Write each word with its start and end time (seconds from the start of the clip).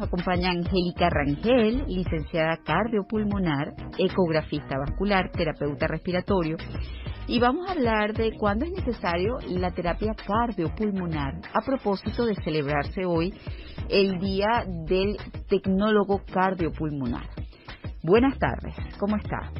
Acompaña 0.00 0.50
Angélica 0.50 1.10
Rangel, 1.10 1.84
licenciada 1.86 2.56
cardiopulmonar, 2.64 3.74
ecografista 3.98 4.78
vascular, 4.78 5.30
terapeuta 5.30 5.86
respiratorio. 5.86 6.56
Y 7.26 7.38
vamos 7.38 7.68
a 7.68 7.72
hablar 7.72 8.14
de 8.14 8.32
cuándo 8.38 8.64
es 8.64 8.72
necesario 8.72 9.36
la 9.46 9.70
terapia 9.72 10.14
cardiopulmonar 10.14 11.34
a 11.52 11.60
propósito 11.60 12.24
de 12.24 12.34
celebrarse 12.36 13.04
hoy 13.04 13.34
el 13.90 14.18
Día 14.18 14.64
del 14.86 15.16
Tecnólogo 15.48 16.22
Cardiopulmonar. 16.32 17.28
Buenas 18.02 18.38
tardes, 18.38 18.74
¿cómo 18.98 19.16
está? 19.16 19.52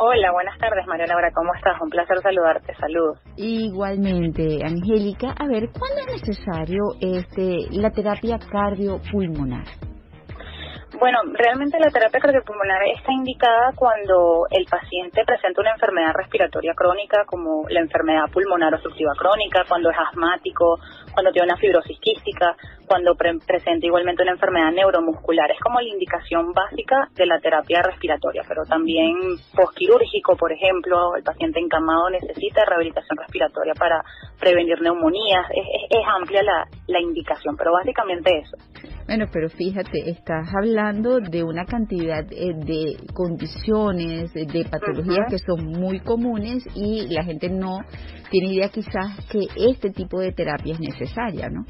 Hola, 0.00 0.30
buenas 0.30 0.56
tardes 0.58 0.86
María 0.86 1.06
¿cómo 1.34 1.52
estás? 1.54 1.80
Un 1.80 1.90
placer 1.90 2.22
saludarte, 2.22 2.72
saludos. 2.76 3.18
Igualmente, 3.36 4.60
Angélica, 4.64 5.34
a 5.36 5.48
ver, 5.48 5.70
¿cuándo 5.76 6.02
es 6.06 6.22
necesario 6.22 6.84
este 7.00 7.66
la 7.72 7.90
terapia 7.90 8.38
cardiopulmonar? 8.38 9.64
Bueno, 10.96 11.18
realmente 11.34 11.78
la 11.78 11.90
terapia 11.90 12.18
cardiopulmonar 12.18 12.82
está 12.88 13.12
indicada 13.12 13.72
cuando 13.76 14.46
el 14.50 14.64
paciente 14.64 15.22
presenta 15.24 15.60
una 15.60 15.72
enfermedad 15.72 16.14
respiratoria 16.14 16.72
crónica 16.74 17.24
como 17.26 17.68
la 17.68 17.80
enfermedad 17.80 18.24
pulmonar 18.32 18.72
obstructiva 18.72 19.12
crónica, 19.16 19.64
cuando 19.68 19.90
es 19.90 19.96
asmático, 19.98 20.78
cuando 21.12 21.30
tiene 21.30 21.52
una 21.52 21.60
fibrosis 21.60 21.98
quística, 22.00 22.56
cuando 22.86 23.14
presenta 23.14 23.86
igualmente 23.86 24.22
una 24.22 24.32
enfermedad 24.32 24.72
neuromuscular. 24.72 25.50
Es 25.50 25.60
como 25.60 25.78
la 25.78 25.88
indicación 25.88 26.52
básica 26.52 27.08
de 27.14 27.26
la 27.26 27.38
terapia 27.38 27.82
respiratoria, 27.82 28.42
pero 28.48 28.64
también 28.64 29.14
postquirúrgico, 29.54 30.36
por 30.36 30.52
ejemplo, 30.52 31.14
el 31.16 31.22
paciente 31.22 31.60
encamado 31.60 32.08
necesita 32.08 32.64
rehabilitación 32.64 33.18
respiratoria 33.18 33.74
para 33.78 34.02
prevenir 34.38 34.80
neumonías. 34.80 35.46
Es, 35.50 35.98
amplia 36.20 36.42
la, 36.42 36.66
la 36.86 37.00
indicación, 37.00 37.56
pero 37.56 37.72
básicamente 37.72 38.30
eso. 38.38 38.56
Bueno, 39.06 39.26
pero 39.32 39.48
fíjate, 39.48 40.10
estás 40.10 40.48
hablando 40.56 41.20
de 41.20 41.42
una 41.42 41.64
cantidad 41.64 42.24
eh, 42.30 42.52
de 42.54 42.96
condiciones, 43.14 44.32
de 44.34 44.66
patologías 44.70 45.26
que 45.30 45.38
son 45.38 45.66
muy 45.66 46.00
comunes 46.00 46.64
y 46.74 47.08
la 47.08 47.24
gente 47.24 47.48
no 47.48 47.78
tiene 48.30 48.54
idea 48.54 48.68
quizás 48.68 49.26
que 49.30 49.40
este 49.56 49.90
tipo 49.90 50.20
de 50.20 50.32
terapia 50.32 50.74
es 50.74 50.80
necesaria, 50.80 51.48
¿no? 51.48 51.64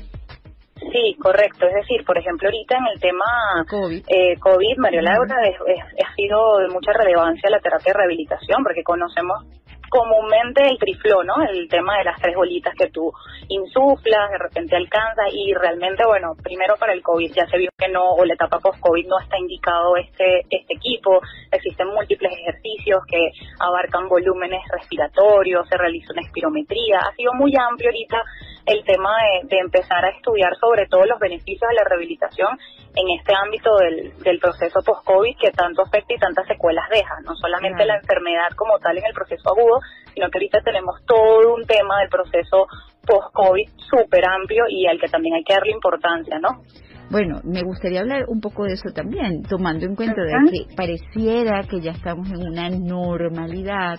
Sí, 0.93 1.17
correcto. 1.21 1.67
Es 1.67 1.75
decir, 1.75 2.05
por 2.05 2.17
ejemplo, 2.17 2.49
ahorita 2.49 2.77
en 2.77 2.87
el 2.95 3.01
tema 3.01 3.25
COVID, 3.69 4.03
eh, 4.09 4.39
COVID 4.39 4.79
Mario 4.79 5.03
Laura, 5.03 5.37
ha 5.37 6.15
sido 6.15 6.59
de 6.59 6.69
mucha 6.69 6.93
relevancia 6.93 7.51
la 7.51 7.61
terapia 7.61 7.93
de 7.93 7.99
rehabilitación 7.99 8.63
porque 8.63 8.83
conocemos 8.83 9.45
comúnmente 9.89 10.67
el 10.67 10.79
trifló, 10.79 11.23
¿no? 11.25 11.35
El 11.43 11.69
tema 11.69 11.99
de 11.99 12.05
las 12.05 12.21
tres 12.21 12.35
bolitas 12.35 12.75
que 12.75 12.89
tú 12.89 13.13
insuflas, 13.49 14.31
de 14.31 14.39
repente 14.39 14.77
alcanzas 14.77 15.27
y 15.33 15.55
realmente, 15.55 16.05
bueno, 16.07 16.35
primero 16.43 16.77
para 16.77 16.93
el 16.93 17.03
COVID 17.03 17.33
ya 17.33 17.47
se 17.47 17.59
vio 17.59 17.71
que 17.77 17.89
no, 17.89 18.13
o 18.13 18.25
la 18.25 18.35
etapa 18.35 18.59
post-COVID 18.59 19.07
no 19.07 19.19
está 19.19 19.39
indicado 19.39 19.97
este, 19.97 20.41
este 20.51 20.75
equipo, 20.75 21.21
existen 21.51 21.89
múltiples 21.89 22.33
ejercicios 22.33 23.01
que 23.09 23.31
abarcan 23.61 24.09
volúmenes 24.09 24.61
respiratorios, 24.71 25.69
se 25.69 25.77
realiza 25.77 26.13
una 26.13 26.23
espirometría, 26.23 26.99
ha 27.01 27.15
sido 27.15 27.33
muy 27.35 27.53
amplio 27.57 27.89
ahorita 27.89 28.23
el 28.67 28.85
tema 28.85 29.11
de, 29.23 29.49
de 29.49 29.59
empezar 29.61 30.05
a 30.05 30.11
estudiar 30.11 30.55
sobre 30.57 30.87
todo 30.87 31.05
los 31.07 31.19
beneficios 31.19 31.69
de 31.69 31.77
la 31.77 31.85
rehabilitación 31.85 32.59
en 32.95 33.19
este 33.19 33.33
ámbito 33.35 33.77
del, 33.77 34.13
del 34.19 34.39
proceso 34.39 34.81
post-COVID 34.85 35.37
que 35.39 35.51
tanto 35.53 35.83
afecta 35.83 36.15
y 36.15 36.19
tantas 36.19 36.47
secuelas 36.47 36.89
deja, 36.91 37.15
no 37.25 37.35
solamente 37.37 37.85
la 37.85 37.97
enfermedad 37.97 38.51
como 38.57 38.79
tal 38.79 38.99
en 38.99 39.07
el 39.07 39.15
proceso 39.15 39.49
agudo, 39.51 39.78
sino 40.15 40.29
que 40.31 40.39
ahorita 40.39 40.61
tenemos 40.63 41.05
todo 41.07 41.55
un 41.55 41.65
tema 41.65 42.01
del 42.01 42.09
proceso 42.09 42.67
post-COVID 43.07 43.69
súper 43.91 44.25
amplio 44.27 44.65
y 44.69 44.87
al 44.87 45.01
que 45.01 45.09
también 45.09 45.35
hay 45.35 45.45
que 45.45 45.55
darle 45.55 45.73
importancia, 45.73 46.39
¿no? 46.39 46.63
Bueno, 47.11 47.41
me 47.43 47.63
gustaría 47.63 48.01
hablar 48.01 48.25
un 48.29 48.41
poco 48.41 48.65
de 48.65 48.75
eso 48.75 48.91
también, 48.95 49.43
tomando 49.43 49.87
en 49.87 49.95
cuenta 49.95 50.21
de 50.23 50.51
que 50.51 50.75
pareciera 50.77 51.63
que 51.63 51.81
ya 51.81 51.93
estamos 51.93 52.29
en 52.29 52.47
una 52.47 52.69
normalidad 52.69 53.99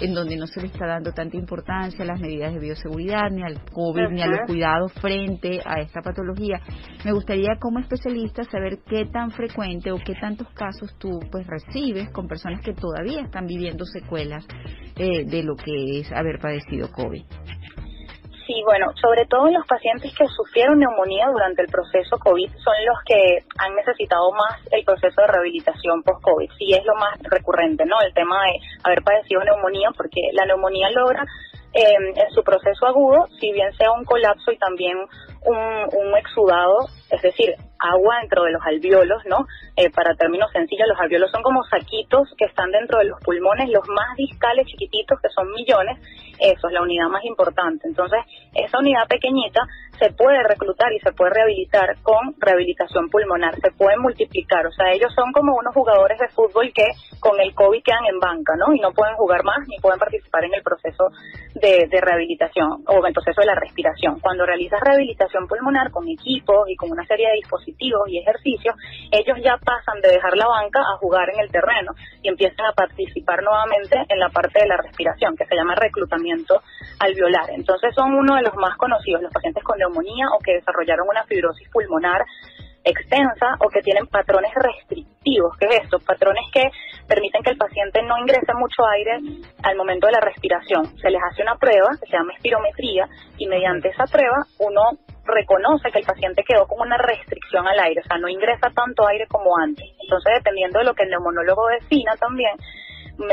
en 0.00 0.14
donde 0.14 0.36
no 0.36 0.46
se 0.46 0.60
le 0.60 0.66
está 0.66 0.86
dando 0.86 1.12
tanta 1.12 1.36
importancia 1.36 2.04
a 2.04 2.06
las 2.06 2.20
medidas 2.20 2.52
de 2.52 2.60
bioseguridad, 2.60 3.30
ni 3.30 3.42
al 3.42 3.62
COVID, 3.72 4.10
ni 4.10 4.22
a 4.22 4.26
los 4.26 4.40
cuidados 4.46 4.92
frente 4.94 5.60
a 5.64 5.80
esta 5.80 6.00
patología. 6.00 6.60
Me 7.04 7.12
gustaría 7.12 7.56
como 7.58 7.78
especialista 7.78 8.44
saber 8.44 8.78
qué 8.86 9.06
tan 9.06 9.30
frecuente 9.30 9.90
o 9.90 9.96
qué 9.96 10.14
tantos 10.20 10.48
casos 10.50 10.94
tú 10.98 11.18
pues 11.30 11.46
recibes 11.46 12.10
con 12.10 12.28
personas 12.28 12.60
que 12.62 12.74
todavía 12.74 13.22
están 13.22 13.46
viviendo 13.46 13.84
secuelas 13.84 14.46
eh, 14.96 15.24
de 15.24 15.42
lo 15.42 15.54
que 15.56 16.00
es 16.00 16.12
haber 16.12 16.38
padecido 16.38 16.90
COVID. 16.92 17.24
Sí, 18.50 18.64
bueno, 18.64 18.90
sobre 19.00 19.26
todo 19.26 19.48
los 19.48 19.64
pacientes 19.64 20.12
que 20.18 20.26
sufrieron 20.26 20.80
neumonía 20.80 21.28
durante 21.30 21.62
el 21.62 21.68
proceso 21.68 22.18
COVID 22.18 22.50
son 22.58 22.74
los 22.84 22.98
que 23.06 23.44
han 23.58 23.76
necesitado 23.76 24.32
más 24.32 24.58
el 24.72 24.82
proceso 24.84 25.20
de 25.20 25.28
rehabilitación 25.28 26.02
post-COVID. 26.02 26.50
Sí, 26.58 26.74
es 26.74 26.84
lo 26.84 26.96
más 26.96 27.16
recurrente, 27.30 27.86
¿no? 27.86 27.94
El 28.04 28.12
tema 28.12 28.42
de 28.46 28.58
haber 28.82 29.04
padecido 29.04 29.44
neumonía, 29.44 29.90
porque 29.96 30.20
la 30.32 30.46
neumonía 30.46 30.90
logra 30.90 31.24
eh, 31.72 31.94
en 32.16 32.30
su 32.34 32.42
proceso 32.42 32.86
agudo, 32.86 33.28
si 33.38 33.52
bien 33.52 33.72
sea 33.74 33.92
un 33.92 34.04
colapso 34.04 34.50
y 34.50 34.58
también 34.58 34.96
un, 35.42 36.16
exudado, 36.16 36.86
es 37.10 37.22
decir, 37.22 37.54
agua 37.78 38.18
dentro 38.20 38.44
de 38.44 38.52
los 38.52 38.62
alveolos, 38.66 39.22
¿no? 39.24 39.46
Eh, 39.76 39.88
para 39.90 40.14
términos 40.14 40.50
sencillos, 40.52 40.86
los 40.86 41.00
alveolos 41.00 41.30
son 41.30 41.42
como 41.42 41.64
saquitos 41.64 42.28
que 42.36 42.44
están 42.44 42.70
dentro 42.70 42.98
de 42.98 43.06
los 43.06 43.20
pulmones, 43.20 43.70
los 43.70 43.88
más 43.88 44.16
discales, 44.16 44.66
chiquititos, 44.66 45.18
que 45.20 45.28
son 45.30 45.50
millones, 45.52 45.98
eso 46.38 46.68
es 46.68 46.72
la 46.74 46.82
unidad 46.82 47.08
más 47.08 47.24
importante. 47.24 47.88
Entonces, 47.88 48.20
esa 48.54 48.78
unidad 48.78 49.06
pequeñita 49.08 49.66
se 49.98 50.10
puede 50.12 50.42
reclutar 50.42 50.92
y 50.92 51.00
se 51.00 51.12
puede 51.12 51.32
rehabilitar 51.32 51.96
con 52.02 52.34
rehabilitación 52.38 53.08
pulmonar, 53.08 53.54
se 53.60 53.70
puede 53.72 53.96
multiplicar, 53.96 54.66
o 54.66 54.72
sea, 54.72 54.92
ellos 54.92 55.12
son 55.14 55.32
como 55.32 55.54
unos 55.54 55.74
jugadores 55.74 56.18
de 56.18 56.28
fútbol 56.28 56.70
que 56.74 56.86
con 57.20 57.40
el 57.40 57.54
COVID 57.54 57.82
quedan 57.82 58.04
en 58.06 58.18
banca, 58.18 58.56
¿no? 58.56 58.74
Y 58.74 58.80
no 58.80 58.92
pueden 58.92 59.14
jugar 59.16 59.42
más 59.44 59.66
ni 59.68 59.78
pueden 59.78 59.98
participar 59.98 60.44
en 60.44 60.54
el 60.54 60.62
proceso 60.62 61.10
de, 61.60 61.86
de 61.88 62.00
rehabilitación 62.00 62.82
o 62.86 63.06
el 63.06 63.12
proceso 63.12 63.40
de 63.40 63.46
la 63.46 63.54
respiración. 63.54 64.20
Cuando 64.20 64.46
realizas 64.46 64.80
rehabilitación 64.80 65.46
pulmonar 65.46 65.90
con 65.90 66.08
equipos 66.08 66.68
y 66.68 66.76
con 66.76 66.90
una 66.90 67.06
serie 67.06 67.28
de 67.28 67.34
dispositivos, 67.34 68.08
y 68.08 68.18
ejercicios, 68.18 68.74
ellos 69.10 69.38
ya 69.42 69.56
pasan 69.56 70.00
de 70.00 70.10
dejar 70.10 70.36
la 70.36 70.46
banca 70.46 70.80
a 70.80 70.96
jugar 70.98 71.28
en 71.30 71.40
el 71.40 71.50
terreno 71.50 71.92
y 72.22 72.28
empiezan 72.28 72.66
a 72.66 72.72
participar 72.72 73.42
nuevamente 73.42 73.96
en 74.08 74.18
la 74.18 74.28
parte 74.28 74.60
de 74.60 74.68
la 74.68 74.76
respiración, 74.76 75.36
que 75.36 75.46
se 75.46 75.54
llama 75.54 75.74
reclutamiento 75.74 76.62
alveolar. 76.98 77.50
Entonces 77.50 77.94
son 77.94 78.14
uno 78.14 78.36
de 78.36 78.42
los 78.42 78.54
más 78.56 78.76
conocidos, 78.76 79.22
los 79.22 79.32
pacientes 79.32 79.64
con 79.64 79.78
neumonía 79.78 80.26
o 80.34 80.38
que 80.38 80.54
desarrollaron 80.54 81.08
una 81.08 81.24
fibrosis 81.24 81.68
pulmonar 81.70 82.24
extensa 82.84 83.56
o 83.60 83.68
que 83.68 83.82
tienen 83.82 84.06
patrones 84.06 84.52
restrictivos. 84.54 85.56
¿Qué 85.58 85.66
es 85.66 85.82
esto? 85.84 85.98
Patrones 85.98 86.44
que 86.52 86.70
permiten 87.06 87.42
que 87.42 87.50
el 87.50 87.58
paciente 87.58 88.02
no 88.02 88.16
ingrese 88.18 88.52
mucho 88.54 88.86
aire 88.86 89.18
al 89.62 89.76
momento 89.76 90.06
de 90.06 90.12
la 90.12 90.20
respiración. 90.20 90.86
Se 90.98 91.10
les 91.10 91.20
hace 91.22 91.42
una 91.42 91.56
prueba 91.56 91.88
que 92.00 92.08
se 92.08 92.16
llama 92.16 92.32
espirometría 92.34 93.08
y 93.36 93.46
mediante 93.46 93.88
esa 93.88 94.04
prueba 94.04 94.44
uno 94.58 94.82
reconoce 95.24 95.90
que 95.90 95.98
el 96.00 96.06
paciente 96.06 96.42
quedó 96.46 96.66
con 96.66 96.80
una 96.80 96.96
restricción 96.96 97.66
al 97.66 97.78
aire, 97.78 98.00
o 98.00 98.08
sea, 98.08 98.18
no 98.18 98.28
ingresa 98.28 98.70
tanto 98.74 99.06
aire 99.06 99.26
como 99.28 99.56
antes. 99.58 99.86
Entonces, 100.02 100.32
dependiendo 100.34 100.78
de 100.78 100.86
lo 100.86 100.94
que 100.94 101.04
el 101.04 101.10
neumonólogo 101.10 101.68
defina 101.68 102.16
también, 102.16 102.56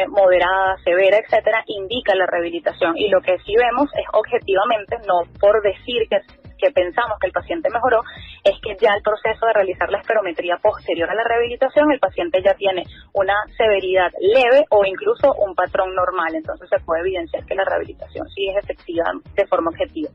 moderada, 0.10 0.76
severa, 0.84 1.18
etcétera, 1.18 1.64
indica 1.68 2.14
la 2.16 2.26
rehabilitación. 2.26 2.98
Y 2.98 3.10
lo 3.10 3.22
que 3.22 3.38
sí 3.46 3.54
vemos 3.56 3.90
es 3.96 4.06
objetivamente, 4.14 4.98
no 5.08 5.22
por 5.40 5.62
decir 5.62 6.08
que, 6.10 6.18
que 6.58 6.72
pensamos 6.72 7.18
que 7.20 7.28
el 7.28 7.34
paciente 7.34 7.70
mejoró, 7.70 8.02
es 8.44 8.60
que 8.62 8.76
ya 8.80 8.94
el 8.96 9.02
proceso 9.02 9.46
de 9.46 9.54
realizar 9.54 9.90
la 9.90 10.00
esperometría 10.00 10.58
posterior 10.58 11.10
a 11.10 11.16
la 11.16 11.24
rehabilitación, 11.24 11.92
el 11.92 12.00
paciente 12.00 12.42
ya 12.44 12.54
tiene 12.56 12.84
una 13.14 13.36
severidad 13.58 14.12
leve 14.20 14.66
o 14.70 14.86
incluso 14.86 15.34
un 15.34 15.56
patrón 15.56 15.94
normal. 15.96 16.36
Entonces 16.36 16.70
se 16.70 16.80
puede 16.84 17.02
evidenciar 17.02 17.46
que 17.46 17.56
la 17.56 17.66
rehabilitación 17.66 18.28
sí 18.30 18.48
es 18.50 18.64
efectiva 18.64 19.06
de 19.36 19.48
forma 19.48 19.70
objetiva. 19.70 20.10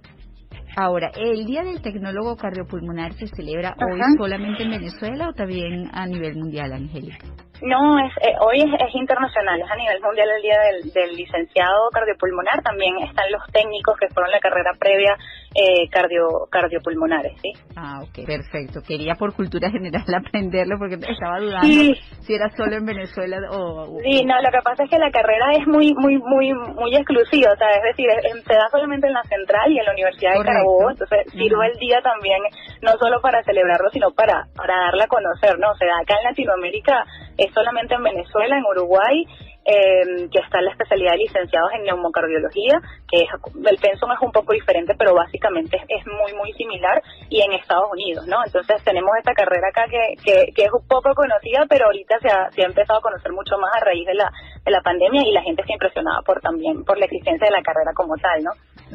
Ahora, 0.77 1.11
¿el 1.17 1.45
Día 1.45 1.63
del 1.63 1.83
Tecnólogo 1.83 2.37
Cardiopulmonar 2.37 3.13
se 3.15 3.27
celebra 3.27 3.75
hoy 3.79 4.01
solamente 4.17 4.63
en 4.63 4.71
Venezuela 4.71 5.29
o 5.29 5.33
también 5.33 5.91
a 5.93 6.07
nivel 6.07 6.37
mundial, 6.37 6.73
Angélica? 6.73 7.27
No, 7.63 7.97
es, 8.01 8.11
eh, 8.27 8.35
hoy 8.41 8.59
es, 8.59 8.95
internacional, 8.95 9.61
es 9.61 9.71
a 9.71 9.77
nivel 9.77 10.01
mundial 10.03 10.29
el 10.35 10.43
día 10.43 10.59
del, 10.95 11.15
licenciado 11.15 11.91
cardiopulmonar. 11.93 12.61
También 12.63 12.99
están 13.07 13.31
los 13.31 13.43
técnicos 13.53 13.95
que 14.01 14.09
fueron 14.09 14.33
la 14.33 14.41
carrera 14.41 14.73
previa 14.79 15.15
eh, 15.55 15.89
cardio, 15.91 16.49
cardiopulmonares, 16.51 17.41
¿sí? 17.41 17.53
Ah, 17.77 18.01
ok, 18.03 18.27
perfecto. 18.27 18.81
Quería 18.83 19.15
por 19.15 19.35
cultura 19.35 19.71
general 19.71 20.03
aprenderlo 20.27 20.77
porque 20.79 20.97
estaba 20.97 21.39
dudando 21.39 21.95
si 22.23 22.35
era 22.35 22.51
solo 22.57 22.77
en 22.77 22.85
Venezuela 22.85 23.37
o, 23.51 23.99
Sí, 24.03 24.25
no, 24.25 24.35
lo 24.43 24.51
que 24.51 24.63
pasa 24.65 24.83
es 24.85 24.91
que 24.91 24.99
la 24.99 25.11
carrera 25.11 25.53
es 25.53 25.67
muy, 25.67 25.95
muy, 25.95 26.19
muy, 26.19 26.53
muy 26.53 26.97
exclusiva, 26.97 27.53
o 27.53 27.57
sea, 27.57 27.71
es 27.71 27.83
decir, 27.95 28.09
se 28.47 28.55
da 28.55 28.67
solamente 28.71 29.07
en 29.07 29.13
la 29.13 29.23
central 29.23 29.71
y 29.71 29.79
en 29.79 29.85
la 29.85 29.93
Universidad 29.93 30.33
de 30.33 30.45
Entonces 30.91 31.33
sirve 31.33 31.67
el 31.67 31.79
día 31.79 32.01
también 32.03 32.41
no 32.81 32.93
solo 32.99 33.21
para 33.21 33.43
celebrarlo, 33.45 33.91
sino 33.91 34.11
para, 34.13 34.47
para 34.55 34.75
darla 34.87 35.05
a 35.05 35.09
conocer, 35.09 35.59
¿no? 35.59 35.71
O 35.71 35.77
sea, 35.77 35.99
acá 36.01 36.15
en 36.19 36.25
Latinoamérica 36.25 37.05
es 37.37 37.53
solamente 37.55 37.95
en 37.95 38.03
Venezuela, 38.03 38.57
en 38.57 38.65
Uruguay 38.65 39.27
eh, 39.65 40.29
que 40.33 40.41
está 40.41 40.61
la 40.61 40.73
especialidad 40.73 41.13
de 41.13 41.19
licenciados 41.19 41.71
en 41.75 41.85
neumocardiología, 41.85 42.81
que 43.09 43.23
es, 43.23 43.29
el 43.65 43.79
pensum 43.79 44.11
es 44.11 44.19
un 44.21 44.33
poco 44.33 44.53
diferente, 44.55 44.95
pero 44.99 45.15
básicamente 45.15 45.79
es, 45.89 46.05
muy, 46.05 46.33
muy 46.35 46.53
similar, 46.55 47.01
y 47.29 47.43
en 47.43 47.53
Estados 47.53 47.87
Unidos, 47.93 48.27
¿no? 48.27 48.39
Entonces 48.45 48.83
tenemos 48.83 49.13
esta 49.19 49.35
carrera 49.35 49.69
acá 49.69 49.85
que, 49.89 50.17
que, 50.25 50.65
es 50.65 50.73
un 50.73 50.87
poco 50.89 51.15
conocida, 51.15 51.65
pero 51.69 51.87
ahorita 51.87 52.19
se 52.19 52.29
ha, 52.29 52.51
se 52.51 52.63
ha 52.63 52.67
empezado 52.67 52.99
a 52.99 53.03
conocer 53.03 53.31
mucho 53.31 53.57
más 53.59 53.71
a 53.77 53.85
raíz 53.85 54.05
de 54.05 54.15
la, 54.15 54.33
de 54.65 54.71
la 54.71 54.81
pandemia 54.81 55.23
y 55.27 55.33
la 55.33 55.43
gente 55.43 55.63
está 55.63 55.73
impresionada 55.73 56.23
por 56.25 56.41
también 56.41 56.85
por 56.85 56.99
la 56.99 57.07
existencia 57.07 57.47
de 57.47 57.53
la 57.53 57.63
carrera 57.63 57.93
como 57.95 58.15
tal, 58.17 58.45
¿no? 58.45 58.51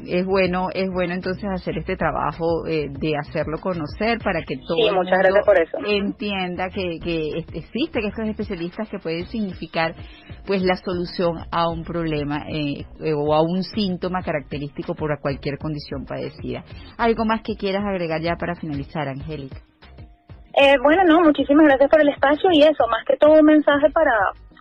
Es 0.05 0.25
bueno, 0.25 0.67
es 0.73 0.89
bueno 0.91 1.13
entonces 1.13 1.43
hacer 1.49 1.77
este 1.77 1.97
trabajo 1.97 2.67
eh, 2.67 2.87
de 2.89 3.17
hacerlo 3.17 3.57
conocer 3.59 4.19
para 4.23 4.41
que 4.43 4.57
todo 4.57 4.77
el 4.77 4.95
mundo 4.95 5.11
entienda 5.87 6.69
que, 6.69 6.99
que 7.03 7.39
existe 7.53 7.99
que 7.99 8.07
estos 8.07 8.27
especialistas 8.27 8.89
que 8.89 8.99
pueden 8.99 9.25
significar 9.25 9.95
pues 10.45 10.61
la 10.61 10.75
solución 10.77 11.37
a 11.51 11.67
un 11.69 11.83
problema 11.83 12.45
eh, 12.47 12.85
o 13.15 13.33
a 13.33 13.41
un 13.41 13.63
síntoma 13.63 14.21
característico 14.21 14.93
por 14.93 15.19
cualquier 15.19 15.57
condición 15.57 16.05
padecida. 16.05 16.63
¿Algo 16.97 17.25
más 17.25 17.41
que 17.41 17.55
quieras 17.55 17.83
agregar 17.83 18.21
ya 18.21 18.35
para 18.39 18.55
finalizar, 18.55 19.07
Angélica? 19.07 19.57
Eh, 20.59 20.75
bueno, 20.81 21.03
no, 21.05 21.21
muchísimas 21.21 21.65
gracias 21.65 21.89
por 21.89 22.01
el 22.01 22.09
espacio 22.09 22.49
y 22.51 22.61
eso, 22.61 22.87
más 22.89 23.05
que 23.05 23.15
todo 23.17 23.33
un 23.33 23.45
mensaje 23.45 23.91
para, 23.91 24.11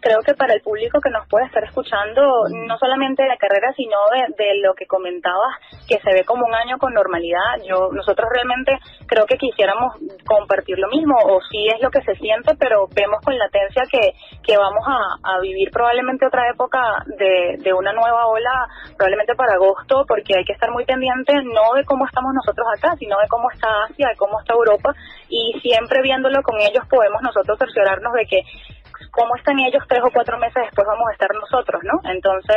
creo 0.07 0.21
que 0.23 0.35
para 0.35 0.55
el 0.55 0.61
público 0.61 1.01
que 1.01 1.11
nos 1.11 1.27
puede 1.27 1.47
estar 1.47 1.65
escuchando, 1.65 2.47
no 2.49 2.79
solamente 2.79 3.25
de 3.25 3.29
la 3.29 3.37
carrera, 3.37 3.73
sino 3.75 3.97
de, 4.39 4.63
lo 4.63 4.75
que 4.75 4.87
comentabas, 4.87 5.59
que 5.89 5.99
se 5.99 6.15
ve 6.15 6.25
como 6.25 6.47
un 6.47 6.55
año 6.55 6.79
con 6.79 6.95
normalidad. 6.95 7.59
Yo, 7.67 7.91
nosotros 7.91 8.29
realmente 8.33 8.79
creo 9.07 9.27
que 9.27 9.37
quisiéramos 9.37 9.95
compartir 10.25 10.79
lo 10.79 10.89
mismo, 10.89 11.17
o 11.19 11.41
sí 11.51 11.67
es 11.67 11.83
lo 11.83 11.91
que 11.91 12.03
se 12.03 12.15
siente, 12.23 12.55
pero 12.55 12.87
vemos 12.95 13.19
con 13.25 13.37
latencia 13.37 13.83
que, 13.91 14.15
que 14.47 14.57
vamos 14.57 14.85
a, 14.87 15.41
vivir 15.43 15.71
probablemente 15.71 16.27
otra 16.27 16.49
época 16.49 16.81
de, 17.19 17.59
de 17.59 17.73
una 17.73 17.93
nueva 17.93 18.27
ola, 18.27 18.67
probablemente 18.97 19.35
para 19.35 19.55
agosto, 19.55 20.05
porque 20.09 20.35
hay 20.37 20.45
que 20.45 20.55
estar 20.55 20.71
muy 20.71 20.85
pendiente 20.85 21.35
no 21.45 21.75
de 21.75 21.85
cómo 21.85 22.07
estamos 22.07 22.33
nosotros 22.33 22.67
acá, 22.79 22.97
sino 22.97 23.19
de 23.19 23.29
cómo 23.29 23.51
está 23.51 23.69
Asia, 23.85 24.09
de 24.09 24.17
cómo 24.17 24.41
está 24.41 24.55
Europa, 24.55 24.95
y 25.29 25.59
siempre 25.61 26.01
viéndolo 26.03 26.43
con 26.43 26.59
ellos 26.61 26.85
podemos 26.89 27.21
nosotros 27.23 27.59
cerciorarnos 27.59 28.13
de 28.15 28.27
que 28.27 28.43
cómo 29.11 29.37
están 29.37 29.59
ellos 29.61 29.85
tres 29.89 30.03
o 30.05 30.11
cuatro 30.11 30.39
meses 30.39 30.63
después 30.65 30.87
vamos 30.87 31.09
a 31.09 31.13
estar 31.13 31.31
nosotros, 31.35 31.83
¿no? 31.85 32.01
Entonces, 32.11 32.57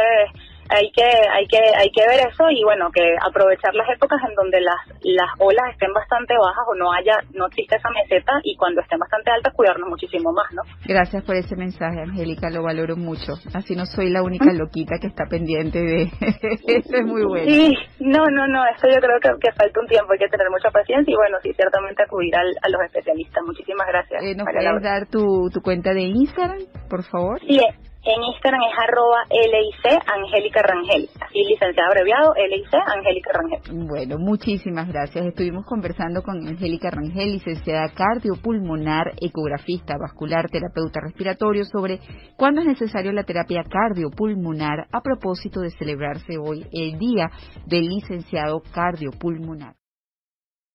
hay 0.69 0.91
que 0.91 1.03
hay 1.03 1.45
que 1.47 1.57
hay 1.57 1.89
que 1.89 2.05
ver 2.05 2.29
eso 2.29 2.45
y 2.49 2.63
bueno 2.63 2.89
que 2.93 3.01
aprovechar 3.25 3.73
las 3.73 3.89
épocas 3.89 4.19
en 4.27 4.35
donde 4.35 4.61
las 4.61 4.77
las 5.01 5.31
olas 5.39 5.73
estén 5.73 5.91
bastante 5.93 6.35
bajas 6.37 6.65
o 6.69 6.75
no 6.75 6.91
haya 6.93 7.17
no 7.33 7.47
existe 7.47 7.75
esa 7.75 7.89
meseta 7.89 8.33
y 8.43 8.55
cuando 8.55 8.81
estén 8.81 8.99
bastante 8.99 9.31
altas 9.31 9.53
cuidarnos 9.53 9.89
muchísimo 9.89 10.31
más 10.31 10.45
no 10.53 10.61
gracias 10.85 11.23
por 11.23 11.35
ese 11.35 11.55
mensaje 11.55 12.01
Angélica 12.01 12.49
lo 12.49 12.63
valoro 12.63 12.95
mucho. 12.95 13.33
Así 13.53 13.75
no 13.75 13.85
soy 13.85 14.09
la 14.09 14.21
única 14.21 14.53
loquita 14.53 14.97
que 15.01 15.07
está 15.07 15.25
pendiente 15.29 15.79
de 15.79 16.03
eso 16.67 16.95
es 16.95 17.05
muy 17.05 17.23
bueno. 17.25 17.49
Sí 17.49 17.73
no 17.99 18.25
no 18.29 18.47
no 18.47 18.65
esto 18.67 18.87
yo 18.87 19.01
creo 19.01 19.19
que, 19.19 19.29
que, 19.41 19.51
falta 19.53 19.79
un 19.79 19.87
tiempo 19.87 20.13
hay 20.13 20.19
que 20.19 20.29
tener 20.29 20.49
mucha 20.49 20.69
paciencia 20.69 21.11
y 21.11 21.15
bueno 21.15 21.37
sí 21.41 21.51
ciertamente 21.53 22.03
acudir 22.03 22.35
al, 22.35 22.49
a 22.61 22.69
los 22.69 22.81
especialistas. 22.85 23.43
Muchísimas 23.43 23.87
gracias 23.87 24.23
eh, 24.23 24.35
nos 24.35 24.45
puedes 24.45 24.83
dar 24.83 25.07
tu, 25.07 25.49
tu 25.49 25.61
cuenta 25.61 25.93
de 25.93 26.01
Instagram 26.01 26.61
por 26.89 27.03
favor 27.03 27.39
sí 27.39 27.59
en 28.03 28.23
Instagram 28.23 28.61
es 28.71 28.77
arroba 28.79 29.23
LIC 29.29 30.01
Angélica 30.07 30.61
Rangel, 30.61 31.09
así 31.19 31.43
licenciada 31.43 31.89
abreviado 31.89 32.33
LIC 32.33 32.73
Angélica 32.73 33.31
Rangel. 33.33 33.87
Bueno, 33.87 34.17
muchísimas 34.17 34.87
gracias. 34.87 35.25
Estuvimos 35.25 35.65
conversando 35.65 36.21
con 36.21 36.47
Angélica 36.47 36.89
Rangel, 36.89 37.33
licenciada 37.33 37.89
cardiopulmonar, 37.89 39.13
ecografista 39.21 39.95
vascular, 39.99 40.49
terapeuta 40.49 41.01
respiratorio, 41.01 41.65
sobre 41.65 41.99
cuándo 42.37 42.61
es 42.61 42.67
necesario 42.67 43.11
la 43.11 43.23
terapia 43.23 43.63
cardiopulmonar 43.69 44.87
a 44.91 45.01
propósito 45.01 45.59
de 45.61 45.71
celebrarse 45.71 46.37
hoy 46.37 46.65
el 46.71 46.97
Día 46.97 47.29
del 47.65 47.87
Licenciado 47.87 48.61
Cardiopulmonar. 48.73 49.78